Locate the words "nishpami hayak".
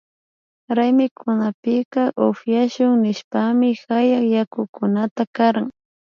3.03-4.23